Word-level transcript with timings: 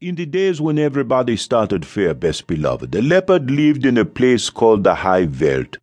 In 0.00 0.14
the 0.14 0.26
days 0.26 0.60
when 0.60 0.78
everybody 0.78 1.36
started 1.36 1.84
fair, 1.84 2.14
best 2.14 2.46
beloved, 2.46 2.92
the 2.92 3.02
leopard 3.02 3.50
lived 3.50 3.84
in 3.84 3.98
a 3.98 4.04
place 4.04 4.48
called 4.48 4.84
the 4.84 4.94
High 4.94 5.26
Veld. 5.26 5.78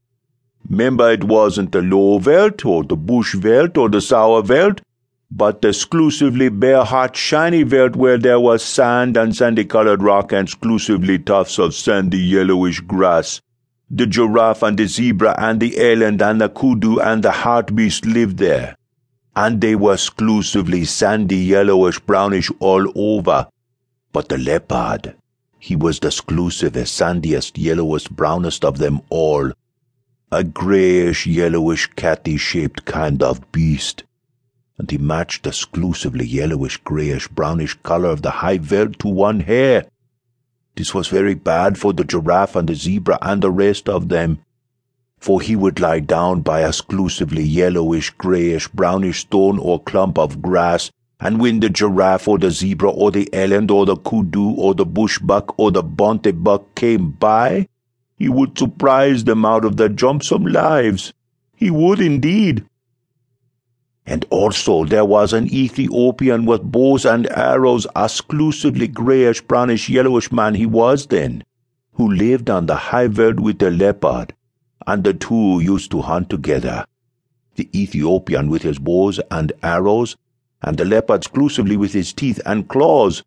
Remember, 0.69 1.11
it 1.11 1.25
wasn't 1.25 1.73
the 1.73 1.81
Low 1.81 2.19
Veld, 2.19 2.63
or 2.63 2.85
the 2.85 2.95
Bush 2.95 3.35
Veld, 3.35 3.77
or 3.77 3.89
the 3.89 3.99
Sour 3.99 4.41
Veld, 4.41 4.81
but 5.29 5.61
the 5.61 5.67
exclusively 5.67 6.47
bare, 6.47 6.85
hot, 6.85 7.17
shiny 7.17 7.63
Veld 7.63 7.97
where 7.97 8.17
there 8.17 8.39
was 8.39 8.63
sand 8.63 9.17
and 9.17 9.35
sandy 9.35 9.65
colored 9.65 10.01
rock 10.01 10.31
and 10.31 10.47
exclusively 10.47 11.19
tufts 11.19 11.59
of 11.59 11.75
sandy 11.75 12.19
yellowish 12.19 12.79
grass. 12.79 13.41
The 13.91 14.07
giraffe 14.07 14.63
and 14.63 14.77
the 14.77 14.87
zebra 14.87 15.35
and 15.37 15.59
the 15.59 15.77
eland 15.77 16.21
and 16.21 16.39
the 16.39 16.47
kudu 16.47 17.01
and 17.01 17.21
the 17.21 17.31
hartebeest 17.31 18.05
lived 18.05 18.37
there. 18.37 18.77
And 19.35 19.59
they 19.59 19.75
were 19.75 19.95
exclusively 19.95 20.85
sandy 20.85 21.35
yellowish 21.35 21.99
brownish 21.99 22.49
all 22.61 22.89
over 22.95 23.49
but 24.15 24.29
the 24.29 24.37
leopard, 24.37 25.13
he 25.59 25.75
was 25.75 25.99
the 25.99 26.07
exclusivest, 26.07 26.87
sandiest, 26.87 27.57
yellowest, 27.57 28.15
brownest 28.15 28.63
of 28.63 28.77
them 28.77 29.01
all. 29.09 29.51
A 30.31 30.41
greyish, 30.41 31.27
yellowish, 31.27 31.87
catty 31.97 32.37
shaped 32.37 32.85
kind 32.85 33.21
of 33.21 33.51
beast. 33.51 34.05
And 34.77 34.89
he 34.89 34.97
matched 34.97 35.43
the 35.43 35.49
exclusively 35.49 36.25
yellowish, 36.25 36.77
greyish, 36.77 37.27
brownish 37.27 37.77
colour 37.83 38.07
of 38.07 38.21
the 38.21 38.31
high 38.39 38.57
veld 38.57 38.99
to 38.99 39.09
one 39.09 39.41
hair. 39.41 39.85
This 40.77 40.93
was 40.93 41.09
very 41.09 41.33
bad 41.33 41.77
for 41.77 41.91
the 41.91 42.05
giraffe 42.05 42.55
and 42.55 42.69
the 42.69 42.75
zebra 42.75 43.19
and 43.21 43.41
the 43.41 43.51
rest 43.51 43.89
of 43.89 44.07
them, 44.07 44.39
for 45.19 45.41
he 45.41 45.57
would 45.57 45.81
lie 45.81 45.99
down 45.99 46.39
by 46.39 46.61
a 46.61 46.69
exclusively 46.69 47.43
yellowish, 47.43 48.11
greyish, 48.11 48.69
brownish 48.69 49.23
stone 49.23 49.59
or 49.59 49.83
clump 49.83 50.17
of 50.17 50.41
grass 50.41 50.89
and 51.19 51.39
when 51.39 51.59
the 51.59 51.69
giraffe 51.69 52.27
or 52.27 52.37
the 52.37 52.51
zebra 52.51 52.89
or 52.89 53.11
the 53.11 53.29
eland 53.33 53.71
or 53.71 53.85
the 53.85 53.95
kudu 53.95 54.51
or 54.55 54.73
the 54.73 54.85
bush 54.85 55.19
buck 55.19 55.57
or 55.57 55.71
the 55.71 55.83
bonte 55.83 56.43
buck 56.43 56.75
came 56.75 57.11
by, 57.11 57.67
he 58.17 58.29
would 58.29 58.57
surprise 58.57 59.23
them 59.23 59.45
out 59.45 59.65
of 59.65 59.77
their 59.77 59.89
jumpsome 59.89 60.51
lives. 60.51 61.13
He 61.55 61.69
would 61.71 61.99
indeed. 61.99 62.65
And 64.05 64.25
also 64.29 64.85
there 64.85 65.05
was 65.05 65.33
an 65.33 65.51
Ethiopian 65.51 66.45
with 66.45 66.61
bows 66.61 67.05
and 67.05 67.27
arrows, 67.31 67.87
exclusively 67.95 68.87
greyish, 68.87 69.41
brownish, 69.41 69.89
yellowish 69.89 70.31
man 70.31 70.53
he 70.53 70.65
was 70.65 71.07
then, 71.07 71.43
who 71.93 72.11
lived 72.11 72.49
on 72.49 72.67
the 72.67 72.75
high 72.75 73.07
veld 73.07 73.39
with 73.39 73.57
the 73.57 73.71
leopard, 73.71 74.33
and 74.85 75.03
the 75.03 75.13
two 75.13 75.59
used 75.59 75.89
to 75.91 76.01
hunt 76.01 76.29
together. 76.29 76.85
The 77.55 77.67
Ethiopian 77.73 78.49
with 78.49 78.61
his 78.61 78.77
bows 78.77 79.19
and 79.31 79.51
arrows, 79.63 80.17
and 80.61 80.77
the 80.77 80.85
leopard 80.85 81.21
exclusively 81.21 81.77
with 81.77 81.93
his 81.93 82.13
teeth 82.13 82.39
and 82.45 82.67
claws, 82.67 83.23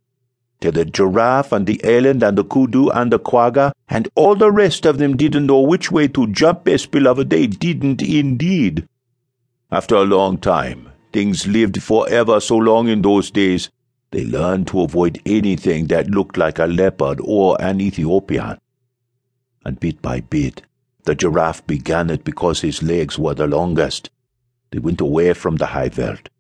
till 0.61 0.73
the 0.73 0.84
giraffe 0.84 1.53
and 1.53 1.67
the 1.67 1.81
eland 1.84 2.23
and 2.23 2.37
the 2.37 2.45
kudu 2.45 2.89
and 2.91 3.12
the 3.12 3.19
quagga 3.19 3.73
and 3.89 4.09
all 4.15 4.34
the 4.34 4.51
rest 4.51 4.84
of 4.87 4.98
them 4.98 5.17
didn't 5.17 5.47
know 5.47 5.61
which 5.61 5.91
way 5.91 6.09
to 6.09 6.27
jump, 6.29 6.65
best 6.65 6.91
beloved, 6.91 7.31
they 7.31 7.47
didn't 7.47 8.03
indeed. 8.03 8.87
After 9.71 9.97
a 9.97 10.03
long 10.03 10.39
time, 10.39 10.89
things 11.12 11.47
lived 11.47 11.83
for 11.83 12.09
ever 12.09 12.41
so 12.41 12.56
long 12.56 12.89
in 12.89 13.03
those 13.03 13.31
days, 13.31 13.71
they 14.11 14.25
learned 14.25 14.67
to 14.69 14.81
avoid 14.81 15.21
anything 15.27 15.87
that 15.89 16.11
looked 16.11 16.37
like 16.37 16.59
a 16.59 16.67
leopard 16.67 17.21
or 17.23 17.61
an 17.61 17.81
Ethiopian. 17.81 18.59
And 19.65 19.79
bit 19.79 20.01
by 20.01 20.21
bit, 20.21 20.62
the 21.05 21.15
giraffe 21.15 21.67
began 21.67 22.11
it 22.11 22.25
because 22.25 22.62
his 22.62 22.83
legs 22.83 23.19
were 23.19 23.34
the 23.34 23.47
longest. 23.47 24.11
They 24.71 24.79
went 24.79 25.01
away 25.01 25.34
from 25.34 25.56
the 25.56 25.67
high 25.67 25.91
veld 25.91 26.31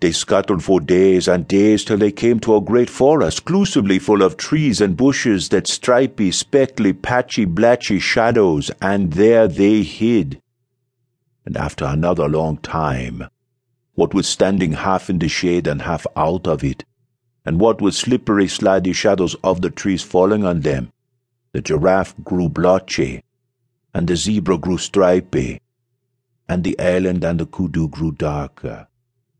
they 0.00 0.12
scuttled 0.12 0.62
for 0.62 0.78
days 0.78 1.26
and 1.26 1.48
days 1.48 1.82
till 1.82 1.96
they 1.96 2.12
came 2.12 2.38
to 2.38 2.54
a 2.54 2.60
great 2.60 2.90
forest, 2.90 3.38
exclusively 3.38 3.98
full 3.98 4.22
of 4.22 4.36
trees 4.36 4.80
and 4.82 4.94
bushes 4.96 5.48
that 5.48 5.66
stripy, 5.66 6.30
speckly, 6.30 6.92
patchy, 6.92 7.46
blatchy 7.46 7.98
shadows, 7.98 8.70
and 8.82 9.14
there 9.14 9.48
they 9.48 9.82
hid. 9.82 10.40
And 11.46 11.56
after 11.56 11.86
another 11.86 12.28
long 12.28 12.58
time, 12.58 13.24
what 13.94 14.12
with 14.12 14.26
standing 14.26 14.72
half 14.72 15.08
in 15.08 15.18
the 15.18 15.28
shade 15.28 15.66
and 15.66 15.80
half 15.80 16.06
out 16.14 16.46
of 16.46 16.62
it, 16.62 16.84
and 17.46 17.58
what 17.58 17.80
with 17.80 17.94
slippery, 17.94 18.48
slidey 18.48 18.94
shadows 18.94 19.34
of 19.42 19.62
the 19.62 19.70
trees 19.70 20.02
falling 20.02 20.44
on 20.44 20.60
them, 20.60 20.92
the 21.52 21.62
giraffe 21.62 22.14
grew 22.22 22.50
blotchy, 22.50 23.22
and 23.94 24.08
the 24.08 24.16
zebra 24.16 24.58
grew 24.58 24.76
stripy, 24.76 25.58
and 26.46 26.64
the 26.64 26.76
eland 26.78 27.24
and 27.24 27.40
the 27.40 27.46
kudu 27.46 27.88
grew 27.88 28.12
darker 28.12 28.88